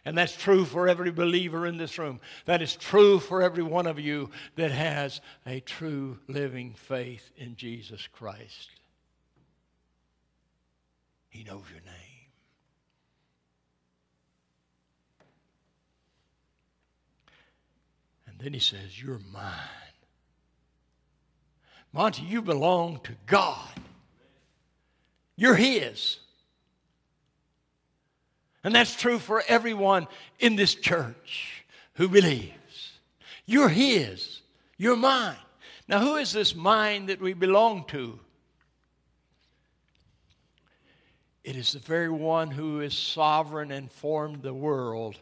And 0.05 0.17
that's 0.17 0.36
true 0.36 0.65
for 0.65 0.88
every 0.88 1.12
believer 1.12 1.67
in 1.67 1.77
this 1.77 1.98
room. 2.00 2.21
That 2.45 2.62
is 2.62 2.75
true 2.75 3.19
for 3.19 3.41
every 3.41 3.63
one 3.63 3.88
of 3.88 4.00
you 4.00 4.31
that 4.55 4.71
has 4.71 5.21
a 5.45 5.60
true 5.60 6.17
living 6.27 6.74
faith 6.75 7.31
in 7.38 7.55
Jesus 7.55 8.07
Christ. 8.07 8.69
He 11.29 11.43
knows 11.43 11.63
your 11.69 11.81
name. 11.81 12.11
Then 18.41 18.53
he 18.53 18.60
says, 18.60 19.01
You're 19.01 19.21
mine. 19.31 19.53
Monty, 21.93 22.24
you 22.24 22.41
belong 22.41 23.00
to 23.03 23.13
God. 23.27 23.69
You're 25.36 25.55
His. 25.55 26.17
And 28.63 28.74
that's 28.74 28.95
true 28.95 29.19
for 29.19 29.43
everyone 29.48 30.07
in 30.39 30.55
this 30.55 30.74
church 30.74 31.65
who 31.95 32.07
believes. 32.07 32.93
You're 33.45 33.69
His. 33.69 34.41
You're 34.77 34.95
mine. 34.95 35.36
Now, 35.88 36.00
who 36.00 36.15
is 36.15 36.31
this 36.31 36.55
mine 36.55 37.07
that 37.07 37.21
we 37.21 37.33
belong 37.33 37.86
to? 37.89 38.19
It 41.43 41.55
is 41.55 41.74
the 41.74 41.79
very 41.79 42.10
one 42.10 42.50
who 42.50 42.81
is 42.81 42.98
sovereign 42.98 43.71
and 43.71 43.91
formed 43.91 44.41
the 44.41 44.53
world 44.53 45.19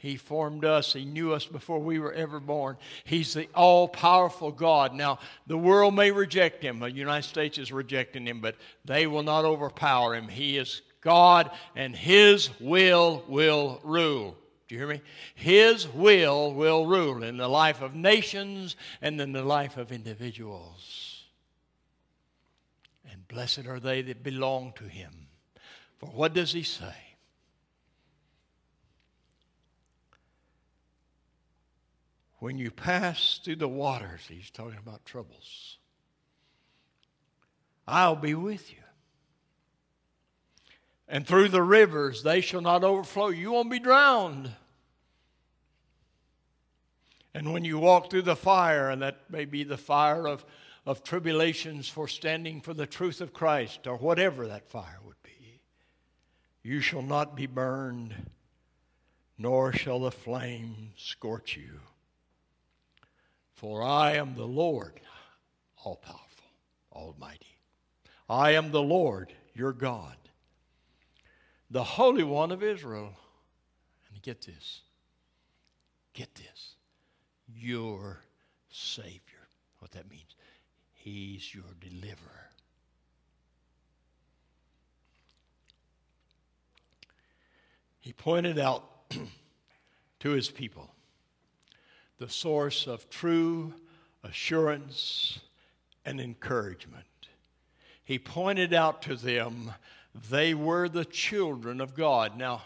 he 0.00 0.16
formed 0.16 0.64
us. 0.64 0.94
He 0.94 1.04
knew 1.04 1.34
us 1.34 1.44
before 1.44 1.78
we 1.78 1.98
were 1.98 2.14
ever 2.14 2.40
born. 2.40 2.78
He's 3.04 3.34
the 3.34 3.48
all 3.54 3.86
powerful 3.86 4.50
God. 4.50 4.94
Now, 4.94 5.18
the 5.46 5.58
world 5.58 5.94
may 5.94 6.10
reject 6.10 6.62
him. 6.62 6.78
The 6.78 6.90
United 6.90 7.28
States 7.28 7.58
is 7.58 7.70
rejecting 7.70 8.26
him, 8.26 8.40
but 8.40 8.56
they 8.86 9.06
will 9.06 9.22
not 9.22 9.44
overpower 9.44 10.14
him. 10.14 10.26
He 10.26 10.56
is 10.56 10.80
God, 11.02 11.50
and 11.76 11.94
his 11.94 12.48
will 12.60 13.22
will 13.28 13.78
rule. 13.84 14.38
Do 14.68 14.74
you 14.74 14.78
hear 14.78 14.88
me? 14.88 15.02
His 15.34 15.86
will 15.86 16.54
will 16.54 16.86
rule 16.86 17.22
in 17.22 17.36
the 17.36 17.48
life 17.48 17.82
of 17.82 17.94
nations 17.94 18.76
and 19.02 19.20
in 19.20 19.32
the 19.32 19.44
life 19.44 19.76
of 19.76 19.92
individuals. 19.92 21.24
And 23.12 23.28
blessed 23.28 23.66
are 23.66 23.80
they 23.80 24.00
that 24.00 24.22
belong 24.22 24.72
to 24.76 24.84
him. 24.84 25.26
For 25.98 26.06
what 26.06 26.32
does 26.32 26.52
he 26.52 26.62
say? 26.62 26.94
When 32.40 32.56
you 32.56 32.70
pass 32.70 33.38
through 33.44 33.56
the 33.56 33.68
waters, 33.68 34.22
he's 34.26 34.50
talking 34.50 34.78
about 34.78 35.04
troubles, 35.04 35.76
I'll 37.86 38.16
be 38.16 38.34
with 38.34 38.72
you. 38.72 38.78
And 41.06 41.26
through 41.26 41.48
the 41.48 41.62
rivers, 41.62 42.22
they 42.22 42.40
shall 42.40 42.62
not 42.62 42.82
overflow. 42.82 43.28
You 43.28 43.52
won't 43.52 43.70
be 43.70 43.78
drowned. 43.78 44.52
And 47.34 47.52
when 47.52 47.64
you 47.64 47.78
walk 47.78 48.10
through 48.10 48.22
the 48.22 48.36
fire, 48.36 48.88
and 48.88 49.02
that 49.02 49.28
may 49.28 49.44
be 49.44 49.62
the 49.62 49.76
fire 49.76 50.26
of, 50.26 50.44
of 50.86 51.02
tribulations 51.02 51.88
for 51.88 52.08
standing 52.08 52.62
for 52.62 52.72
the 52.72 52.86
truth 52.86 53.20
of 53.20 53.34
Christ, 53.34 53.86
or 53.86 53.96
whatever 53.96 54.46
that 54.46 54.68
fire 54.68 54.98
would 55.04 55.22
be, 55.22 55.60
you 56.62 56.80
shall 56.80 57.02
not 57.02 57.36
be 57.36 57.46
burned, 57.46 58.30
nor 59.36 59.72
shall 59.72 60.00
the 60.00 60.10
flame 60.10 60.92
scorch 60.96 61.56
you. 61.56 61.80
For 63.60 63.82
I 63.82 64.12
am 64.12 64.36
the 64.36 64.46
Lord, 64.46 65.02
all 65.84 65.96
powerful, 65.96 66.46
almighty. 66.90 67.58
I 68.26 68.52
am 68.52 68.70
the 68.70 68.80
Lord, 68.80 69.34
your 69.52 69.74
God, 69.74 70.16
the 71.70 71.84
Holy 71.84 72.22
One 72.22 72.52
of 72.52 72.62
Israel. 72.62 73.12
And 74.08 74.22
get 74.22 74.40
this, 74.46 74.80
get 76.14 76.34
this, 76.36 76.76
your 77.54 78.24
Savior. 78.70 79.20
What 79.80 79.90
that 79.90 80.10
means, 80.10 80.36
He's 80.94 81.54
your 81.54 81.74
deliverer. 81.82 82.48
He 87.98 88.14
pointed 88.14 88.58
out 88.58 89.10
to 90.20 90.30
his 90.30 90.48
people 90.48 90.94
the 92.20 92.28
source 92.28 92.86
of 92.86 93.08
true 93.08 93.72
assurance 94.22 95.40
and 96.04 96.20
encouragement. 96.20 97.06
He 98.04 98.18
pointed 98.18 98.74
out 98.74 99.02
to 99.02 99.16
them 99.16 99.72
They 100.28 100.54
were 100.54 100.88
the 100.88 101.04
children 101.04 101.80
of 101.80 101.94
God. 101.94 102.36
Now, 102.36 102.62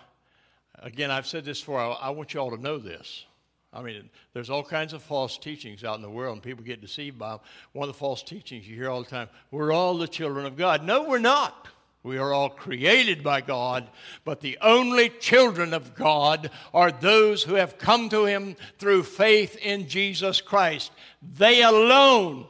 again, 0.80 1.10
I've 1.10 1.26
said 1.26 1.44
this 1.44 1.60
before. 1.60 1.78
I, 1.78 2.10
want 2.10 2.34
you 2.34 2.40
all 2.40 2.50
to 2.50 2.60
know 2.60 2.78
this. 2.78 3.26
I 3.72 3.82
mean, 3.82 4.08
there's 4.32 4.50
all 4.50 4.64
kinds 4.64 4.92
of 4.92 5.02
false 5.02 5.38
teachings 5.38 5.84
out 5.84 5.96
in 5.96 6.02
the 6.02 6.10
world, 6.10 6.34
and 6.34 6.42
people 6.42 6.64
get 6.64 6.80
deceived 6.80 7.18
by 7.18 7.32
them. 7.32 7.40
One 7.72 7.88
of 7.88 7.94
the 7.94 7.98
false 7.98 8.22
teachings 8.22 8.66
you 8.66 8.74
hear 8.76 8.90
all 8.90 9.02
the 9.02 9.10
time 9.10 9.28
we're 9.50 9.72
all 9.72 9.96
the 9.96 10.08
children 10.08 10.46
of 10.46 10.56
God. 10.56 10.84
No, 10.84 11.08
we're 11.08 11.18
not. 11.18 11.68
We 12.04 12.18
are 12.18 12.34
all 12.34 12.50
created 12.50 13.24
by 13.24 13.40
God, 13.40 13.88
but 14.24 14.42
the 14.42 14.58
only 14.60 15.08
children 15.08 15.72
of 15.72 15.94
God 15.94 16.50
are 16.74 16.92
those 16.92 17.42
who 17.42 17.54
have 17.54 17.78
come 17.78 18.10
to 18.10 18.26
Him 18.26 18.56
through 18.78 19.04
faith 19.04 19.56
in 19.56 19.88
Jesus 19.88 20.42
Christ. 20.42 20.92
They 21.22 21.62
alone 21.62 22.46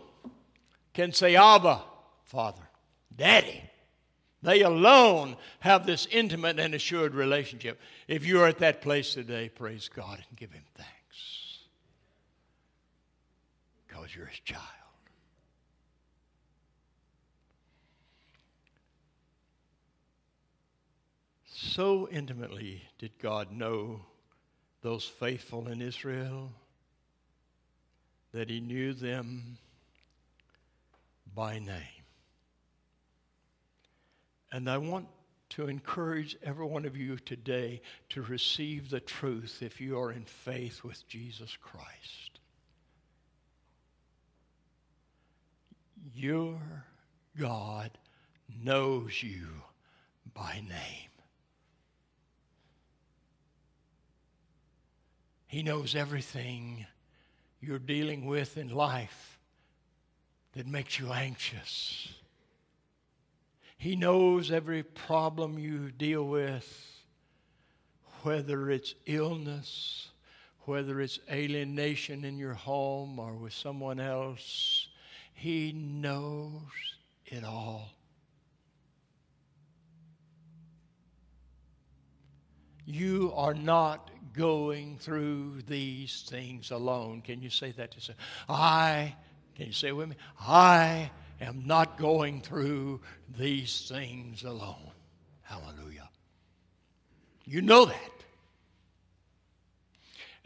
can 0.92 1.12
say, 1.12 1.36
Abba, 1.36 1.82
Father, 2.24 2.68
Daddy. 3.16 3.62
They 4.42 4.62
alone 4.62 5.36
have 5.60 5.86
this 5.86 6.06
intimate 6.10 6.58
and 6.58 6.74
assured 6.74 7.14
relationship. 7.14 7.80
If 8.08 8.26
you 8.26 8.40
are 8.40 8.48
at 8.48 8.58
that 8.58 8.82
place 8.82 9.14
today, 9.14 9.48
praise 9.48 9.88
God 9.88 10.22
and 10.28 10.36
give 10.36 10.50
Him 10.52 10.64
thanks. 10.74 11.58
Because 13.86 14.14
you're 14.14 14.26
His 14.26 14.40
child. 14.40 14.83
So 21.74 22.08
intimately 22.08 22.82
did 23.00 23.18
God 23.18 23.50
know 23.50 24.00
those 24.82 25.04
faithful 25.04 25.66
in 25.66 25.82
Israel 25.82 26.52
that 28.30 28.48
he 28.48 28.60
knew 28.60 28.92
them 28.92 29.58
by 31.34 31.58
name. 31.58 32.04
And 34.52 34.70
I 34.70 34.78
want 34.78 35.08
to 35.50 35.66
encourage 35.66 36.36
every 36.44 36.64
one 36.64 36.84
of 36.84 36.96
you 36.96 37.16
today 37.16 37.82
to 38.10 38.22
receive 38.22 38.88
the 38.88 39.00
truth 39.00 39.58
if 39.60 39.80
you 39.80 39.98
are 39.98 40.12
in 40.12 40.26
faith 40.26 40.84
with 40.84 41.08
Jesus 41.08 41.58
Christ. 41.60 42.38
Your 46.14 46.56
God 47.36 47.90
knows 48.62 49.24
you 49.24 49.48
by 50.34 50.62
name. 50.68 51.13
He 55.54 55.62
knows 55.62 55.94
everything 55.94 56.84
you're 57.60 57.78
dealing 57.78 58.26
with 58.26 58.58
in 58.58 58.74
life 58.74 59.38
that 60.54 60.66
makes 60.66 60.98
you 60.98 61.12
anxious. 61.12 62.08
He 63.78 63.94
knows 63.94 64.50
every 64.50 64.82
problem 64.82 65.56
you 65.56 65.92
deal 65.92 66.24
with, 66.24 66.66
whether 68.24 68.68
it's 68.68 68.96
illness, 69.06 70.08
whether 70.62 71.00
it's 71.00 71.20
alienation 71.30 72.24
in 72.24 72.36
your 72.36 72.54
home 72.54 73.20
or 73.20 73.34
with 73.34 73.52
someone 73.52 74.00
else. 74.00 74.88
He 75.34 75.70
knows 75.70 76.62
it 77.26 77.44
all. 77.44 77.90
You 82.86 83.32
are 83.34 83.54
not 83.54 84.10
going 84.34 84.98
through 84.98 85.62
these 85.66 86.24
things 86.28 86.70
alone. 86.70 87.22
Can 87.22 87.40
you 87.40 87.50
say 87.50 87.72
that 87.72 87.92
to 87.92 87.96
yourself? 87.96 88.18
I, 88.48 89.14
can 89.54 89.66
you 89.66 89.72
say 89.72 89.92
with 89.92 90.08
me? 90.08 90.16
I 90.40 91.10
am 91.40 91.62
not 91.66 91.96
going 91.96 92.40
through 92.40 93.00
these 93.38 93.88
things 93.88 94.44
alone. 94.44 94.90
Hallelujah. 95.42 96.08
You 97.44 97.62
know 97.62 97.84
that. 97.86 98.23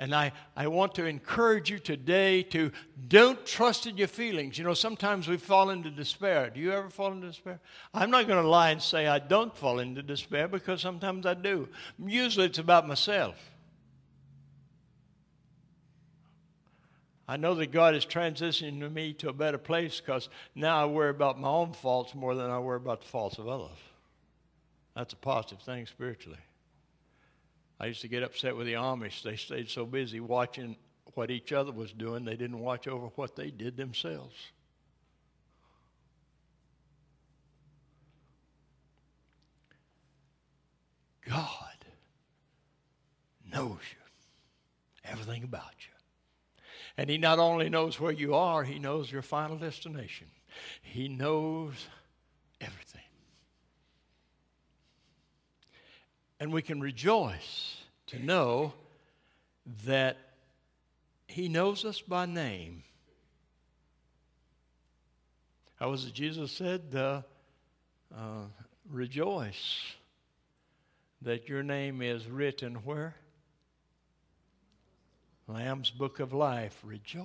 And 0.01 0.15
I, 0.15 0.31
I 0.57 0.69
want 0.69 0.95
to 0.95 1.07
encourage 1.07 1.71
you 1.71 1.81
today 1.81 2.45
to 2.45 2.71
don't 3.09 3.45
trust 3.45 3.87
in 3.87 3.97
your 3.97 4.07
feelings. 4.07 4.57
You 4.57 4.63
know, 4.63 4.75
sometimes 4.75 5.27
we 5.27 5.37
fall 5.37 5.71
into 5.71 5.91
despair. 5.91 6.51
Do 6.51 6.61
you 6.61 6.73
ever 6.73 6.89
fall 6.89 7.11
into 7.11 7.27
despair? 7.27 7.59
I'm 7.93 8.11
not 8.11 8.29
going 8.29 8.41
to 8.41 8.49
lie 8.49 8.71
and 8.71 8.81
say 8.81 9.09
I 9.09 9.19
don't 9.19 9.57
fall 9.57 9.81
into 9.81 10.03
despair 10.03 10.47
because 10.47 10.81
sometimes 10.81 11.27
I 11.27 11.35
do. 11.35 11.69
Usually 11.99 12.47
it's 12.47 12.61
about 12.61 12.87
myself. 12.87 13.37
I 17.27 17.37
know 17.37 17.55
that 17.57 17.73
God 17.73 17.95
is 17.95 18.07
transitioning 18.07 18.93
me 18.93 19.13
to 19.15 19.29
a 19.29 19.35
better 19.35 19.59
place 19.59 20.01
because 20.01 20.29
now 20.55 20.81
I 20.81 20.87
worry 20.87 21.11
about 21.11 21.41
my 21.41 21.49
own 21.49 21.73
faults 21.73 22.15
more 22.15 22.37
than 22.37 22.51
I 22.51 22.59
worry 22.61 22.77
about 22.77 23.01
the 23.01 23.09
faults 23.09 23.39
of 23.39 23.49
others. 23.49 23.77
That's 24.95 25.13
a 25.13 25.17
positive 25.17 25.61
thing 25.61 25.87
spiritually. 25.87 26.39
I 27.81 27.87
used 27.87 28.01
to 28.01 28.09
get 28.09 28.23
upset 28.23 28.57
with 28.57 28.67
the 28.67 28.75
Amish. 28.75 29.23
They 29.23 29.37
stayed 29.37 29.71
so 29.71 29.87
busy 29.87 30.21
watching 30.21 30.77
what 31.15 31.31
each 31.31 31.53
other 31.53 31.73
was 31.73 31.93
doing, 31.93 32.25
they 32.25 32.37
didn't 32.37 32.61
watch 32.61 32.87
over 32.87 33.07
what 33.17 33.35
they 33.35 33.51
did 33.51 33.77
themselves. 33.77 34.37
God 41.29 41.77
knows 43.53 43.81
you, 43.81 45.11
everything 45.11 45.43
about 45.43 45.75
you. 45.81 46.63
And 46.97 47.11
He 47.11 47.19
not 47.19 47.39
only 47.39 47.69
knows 47.69 47.99
where 47.99 48.13
you 48.13 48.35
are, 48.35 48.63
He 48.63 48.79
knows 48.79 49.11
your 49.11 49.23
final 49.23 49.57
destination. 49.57 50.29
He 50.83 51.09
knows 51.09 51.75
everything. 52.61 53.03
And 56.41 56.53
we 56.53 56.63
can 56.63 56.81
rejoice 56.81 57.77
to 58.09 58.19
know 58.19 58.73
that 59.87 60.17
He 61.27 61.49
knows 61.49 61.85
us 61.85 62.01
by 62.01 62.27
name. 62.27 62.83
How 65.77 65.91
was 65.91 66.05
it 66.05 66.15
Jesus 66.15 66.51
said? 66.53 66.83
Uh, 66.95 67.23
uh, 68.17 68.45
rejoice 68.91 69.83
that 71.23 71.49
your 71.49 71.63
name 71.63 72.03
is 72.03 72.27
written 72.27 72.75
where? 72.85 73.15
Lamb's 75.47 75.91
book 75.91 76.21
of 76.21 76.33
life. 76.33 76.79
Rejoice. 76.85 77.25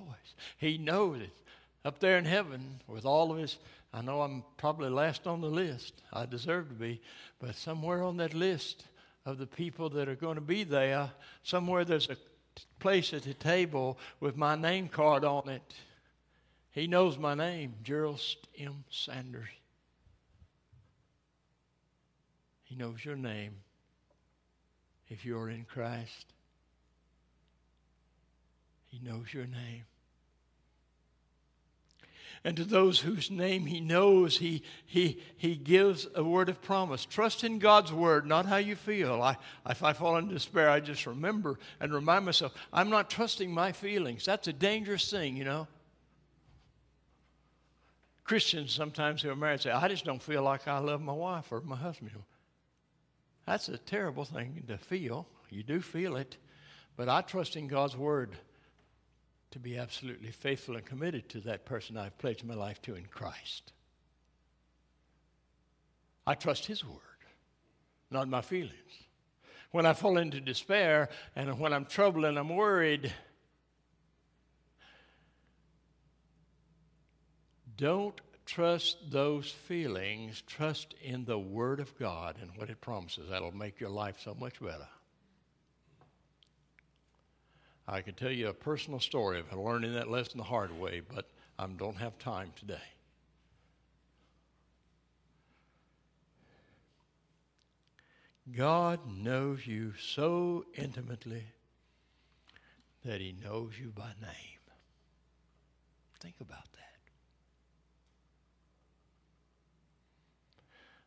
He 0.58 0.78
knows 0.78 1.22
it. 1.22 1.32
Up 1.86 2.00
there 2.00 2.18
in 2.18 2.26
heaven 2.26 2.80
with 2.88 3.06
all 3.06 3.32
of 3.32 3.38
his, 3.38 3.58
I 3.94 4.02
know 4.02 4.22
I'm 4.22 4.44
probably 4.58 4.90
last 4.90 5.28
on 5.28 5.42
the 5.42 5.48
list. 5.48 6.02
I 6.12 6.26
deserve 6.26 6.70
to 6.70 6.76
be. 6.76 7.02
But 7.40 7.56
somewhere 7.56 8.02
on 8.04 8.18
that 8.18 8.34
list 8.34 8.86
of 9.26 9.38
the 9.38 9.48
people 9.48 9.90
that 9.90 10.10
are 10.10 10.16
going 10.16 10.36
to 10.36 10.42
be 10.42 10.64
there, 10.64 11.12
somewhere 11.44 11.86
there's 11.86 12.10
a 12.10 12.18
place 12.80 13.14
at 13.14 13.24
the 13.24 13.34
table 13.34 13.98
with 14.20 14.36
my 14.36 14.56
name 14.56 14.88
card 14.88 15.24
on 15.24 15.50
it. 15.50 15.74
He 16.72 16.88
knows 16.88 17.18
my 17.18 17.34
name, 17.34 17.76
Gerald 17.84 18.22
M. 18.58 18.84
Sanders. 18.90 19.48
He 22.64 22.76
knows 22.76 23.06
your 23.06 23.16
name 23.16 23.54
if 25.08 25.24
you're 25.24 25.50
in 25.50 25.66
Christ. 25.66 26.34
He 28.88 29.00
knows 29.08 29.32
your 29.32 29.46
name. 29.46 29.84
And 32.46 32.58
to 32.58 32.66
those 32.66 33.00
whose 33.00 33.32
name 33.32 33.66
he 33.66 33.80
knows, 33.80 34.38
he, 34.38 34.64
he, 34.86 35.22
he 35.38 35.56
gives 35.56 36.08
a 36.14 36.24
word 36.24 36.50
of 36.50 36.62
promise. 36.62 37.06
Trust 37.06 37.46
in 37.46 37.58
God's 37.58 37.94
word, 37.94 38.26
not 38.26 38.46
how 38.46 38.58
you 38.58 38.76
feel. 38.76 39.22
I, 39.22 39.38
if 39.70 39.82
I 39.82 39.94
fall 39.94 40.18
into 40.18 40.34
despair, 40.34 40.70
I 40.70 40.82
just 40.82 41.06
remember 41.06 41.58
and 41.80 41.94
remind 41.94 42.26
myself 42.26 42.54
I'm 42.74 42.90
not 42.90 43.10
trusting 43.10 43.50
my 43.50 43.72
feelings. 43.72 44.26
That's 44.26 44.50
a 44.50 44.54
dangerous 44.54 45.10
thing, 45.10 45.38
you 45.38 45.46
know. 45.46 45.68
Christians 48.26 48.74
sometimes 48.74 49.22
who 49.22 49.30
are 49.30 49.36
married 49.36 49.62
say, 49.62 49.72
I 49.72 49.88
just 49.88 50.06
don't 50.06 50.22
feel 50.22 50.44
like 50.44 50.68
I 50.68 50.80
love 50.80 51.02
my 51.02 51.14
wife 51.14 51.52
or 51.52 51.62
my 51.62 51.76
husband. 51.78 52.12
That's 53.46 53.70
a 53.70 53.78
terrible 53.78 54.26
thing 54.26 54.64
to 54.68 54.78
feel. 54.78 55.28
You 55.50 55.64
do 55.64 55.80
feel 55.80 56.18
it. 56.18 56.38
But 56.96 57.10
I 57.10 57.22
trust 57.22 57.56
in 57.56 57.68
God's 57.68 57.98
word 57.98 58.36
to 59.54 59.60
be 59.60 59.78
absolutely 59.78 60.32
faithful 60.32 60.76
and 60.76 60.84
committed 60.84 61.30
to 61.30 61.40
that 61.42 61.64
person 61.64 61.96
I've 61.96 62.18
pledged 62.18 62.44
my 62.44 62.56
life 62.56 62.82
to 62.84 62.96
in 62.96 63.06
Christ. 63.06 63.72
I 66.26 66.34
trust 66.34 66.66
His 66.66 66.84
word, 66.84 66.98
not 68.10 68.28
my 68.28 68.42
feelings. 68.42 68.74
When 69.70 69.86
I 69.86 69.94
fall 69.94 70.18
into 70.18 70.42
despair 70.42 71.10
and 71.36 71.60
when 71.60 71.72
I'm 71.72 71.86
troubled 71.86 72.26
and 72.26 72.40
I'm 72.40 72.50
worried, 72.50 73.14
don't 77.78 78.20
trust 78.48 78.98
those 79.12 79.52
feelings. 79.52 80.42
Trust 80.48 80.96
in 81.04 81.26
the 81.26 81.38
Word 81.38 81.80
of 81.80 81.96
God 82.00 82.38
and 82.42 82.50
what 82.56 82.72
it 82.72 82.82
promises. 82.82 83.30
That'll 83.30 83.56
make 83.56 83.80
your 83.80 83.92
life 83.92 84.20
so 84.20 84.34
much 84.34 84.60
better. 84.60 84.88
I 87.88 88.02
can 88.02 88.14
tell 88.14 88.32
you 88.32 88.48
a 88.48 88.54
personal 88.54 89.00
story 89.00 89.40
of 89.40 89.52
learning 89.52 89.94
that 89.94 90.10
lesson 90.10 90.38
the 90.38 90.44
hard 90.44 90.72
way, 90.80 91.02
but 91.02 91.30
I 91.60 91.68
don't 91.68 91.98
have 91.98 92.18
time 92.18 92.52
today. 92.56 92.76
God 98.52 99.00
knows 99.08 99.66
you 99.66 99.94
so 99.98 100.66
intimately 100.76 101.44
that 103.06 103.22
He 103.22 103.36
knows 103.44 103.74
you 103.80 103.92
by 103.96 104.12
name. 104.22 104.60
Think 106.20 106.36
about 106.40 106.72
that. 106.74 106.93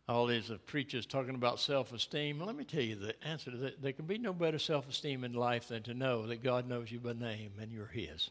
All 0.08 0.26
these 0.26 0.50
uh, 0.52 0.58
preachers 0.66 1.04
talking 1.04 1.34
about 1.34 1.58
self 1.58 1.92
esteem. 1.92 2.40
Let 2.40 2.54
me 2.54 2.64
tell 2.64 2.82
you 2.82 2.94
the 2.94 3.14
answer 3.26 3.50
to 3.50 3.56
that. 3.56 3.82
There 3.82 3.92
can 3.92 4.06
be 4.06 4.18
no 4.18 4.32
better 4.32 4.58
self 4.58 4.88
esteem 4.88 5.24
in 5.24 5.32
life 5.32 5.68
than 5.68 5.82
to 5.84 5.94
know 5.94 6.26
that 6.26 6.44
God 6.44 6.68
knows 6.68 6.92
you 6.92 7.00
by 7.00 7.12
name 7.14 7.52
and 7.60 7.72
you're 7.72 7.86
His. 7.86 8.30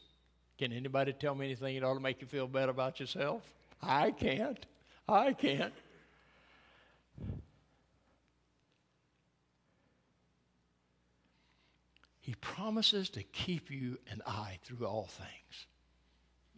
Can 0.58 0.72
anybody 0.72 1.12
tell 1.12 1.36
me 1.36 1.48
anything 1.48 1.78
that 1.78 1.86
ought 1.86 1.96
to 1.96 2.00
make 2.00 2.22
you 2.22 2.28
feel 2.28 2.48
better 2.48 2.72
about 2.72 3.00
yourself? 3.00 3.44
I 3.82 4.12
can't. 4.12 4.66
I 5.08 5.34
can't. 5.34 5.74
He 12.22 12.34
promises 12.36 13.10
to 13.10 13.22
keep 13.22 13.70
you 13.70 14.00
and 14.10 14.22
I 14.26 14.58
through 14.64 14.88
all 14.88 15.06
things. 15.06 15.68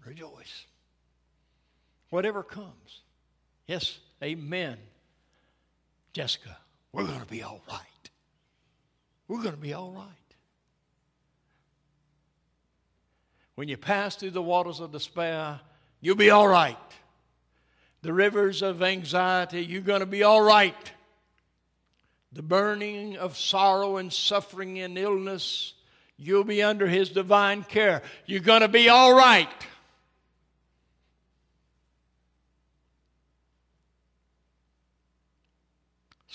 Rejoice. 0.06 0.66
Whatever 2.10 2.42
comes. 2.42 3.02
Yes, 3.66 4.00
amen. 4.24 4.78
Jessica, 6.18 6.58
we're 6.92 7.06
going 7.06 7.20
to 7.20 7.28
be 7.28 7.44
all 7.44 7.62
right. 7.70 8.10
We're 9.28 9.44
going 9.44 9.54
to 9.54 9.62
be 9.62 9.74
all 9.74 9.92
right. 9.92 10.06
When 13.54 13.68
you 13.68 13.78
pass 13.78 14.16
through 14.16 14.32
the 14.32 14.42
waters 14.42 14.80
of 14.80 14.92
despair, 14.92 15.60
you'll 16.02 16.16
be 16.16 16.32
all 16.32 16.48
right. 16.48 16.76
The 18.02 18.14
rivers 18.14 18.64
of 18.64 18.82
anxiety, 18.82 19.64
you're 19.64 19.82
going 19.82 20.00
to 20.00 20.08
be 20.08 20.24
all 20.24 20.42
right 20.42 20.74
the 22.38 22.42
burning 22.42 23.18
of 23.18 23.38
sorrow 23.38 23.98
and 23.98 24.12
suffering 24.12 24.80
and 24.80 24.98
illness, 24.98 25.74
you'll 26.18 26.44
be 26.44 26.62
under 26.62 26.88
His 26.88 27.10
divine 27.10 27.64
care. 27.64 28.02
You're 28.26 28.42
going 28.42 28.62
to 28.62 28.68
be 28.68 28.90
all 28.90 29.16
right. 29.16 29.50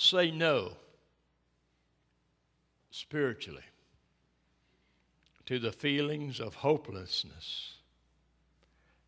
Say 0.03 0.33
no 0.33 0.73
spiritually 2.91 3.63
to 5.47 5.61
the 5.61 5.71
feelings 5.71 6.41
of 6.41 6.57
hopelessness 6.57 7.75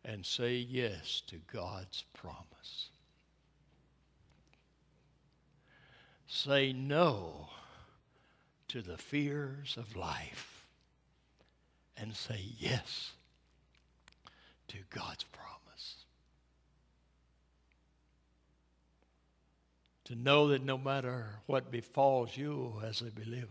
and 0.05 0.25
say 0.25 0.55
yes 0.55 1.21
to 1.27 1.35
God's 1.51 2.05
promise. 2.13 2.89
say 6.27 6.73
no 6.73 7.49
to 8.67 8.81
the 8.81 8.97
fears 8.97 9.77
of 9.77 9.95
life 9.95 10.67
and 11.97 12.15
say 12.15 12.41
yes 12.57 13.11
to 14.67 14.77
God's 14.89 15.23
promise. 15.23 15.54
To 20.05 20.15
know 20.15 20.49
that 20.49 20.63
no 20.63 20.77
matter 20.77 21.39
what 21.47 21.71
befalls 21.71 22.37
you 22.37 22.73
as 22.85 23.01
a 23.01 23.05
believer, 23.05 23.47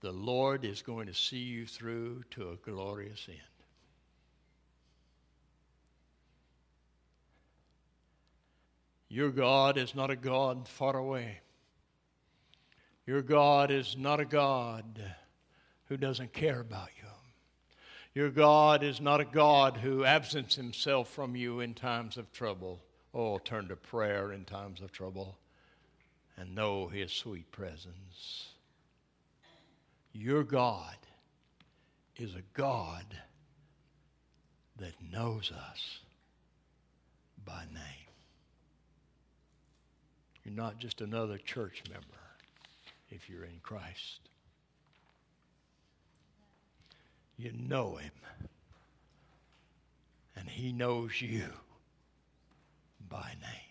the 0.00 0.10
Lord 0.10 0.64
is 0.64 0.82
going 0.82 1.06
to 1.06 1.14
see 1.14 1.38
you 1.38 1.66
through 1.66 2.24
to 2.30 2.50
a 2.50 2.56
glorious 2.56 3.26
end. 3.28 3.38
Your 9.08 9.30
God 9.30 9.76
is 9.76 9.94
not 9.94 10.10
a 10.10 10.16
God 10.16 10.66
far 10.66 10.96
away. 10.96 11.40
Your 13.06 13.22
God 13.22 13.70
is 13.70 13.96
not 13.96 14.20
a 14.20 14.24
God 14.24 15.02
who 15.86 15.96
doesn't 15.96 16.32
care 16.32 16.60
about 16.60 16.88
you. 16.96 17.08
Your 18.14 18.30
God 18.30 18.82
is 18.82 19.00
not 19.00 19.20
a 19.20 19.24
God 19.24 19.76
who 19.76 20.04
absents 20.04 20.56
himself 20.56 21.08
from 21.10 21.36
you 21.36 21.60
in 21.60 21.74
times 21.74 22.16
of 22.16 22.32
trouble. 22.32 22.80
Oh, 23.12 23.38
turn 23.38 23.68
to 23.68 23.76
prayer 23.76 24.32
in 24.32 24.44
times 24.44 24.80
of 24.80 24.92
trouble 24.92 25.36
and 26.36 26.54
know 26.54 26.88
his 26.88 27.12
sweet 27.12 27.50
presence. 27.50 28.48
Your 30.12 30.44
God 30.44 30.96
is 32.16 32.34
a 32.34 32.42
God 32.54 33.04
that 34.78 34.94
knows 35.12 35.52
us 35.52 36.00
by 37.44 37.64
name. 37.72 38.10
You're 40.44 40.54
not 40.54 40.78
just 40.78 41.00
another 41.00 41.38
church 41.38 41.82
member 41.88 42.06
if 43.10 43.28
you're 43.28 43.44
in 43.44 43.60
Christ. 43.62 44.20
You 47.36 47.52
know 47.52 47.96
Him, 47.96 48.10
and 50.36 50.48
He 50.48 50.72
knows 50.72 51.20
you 51.20 51.48
by 53.10 53.34
name. 53.40 53.69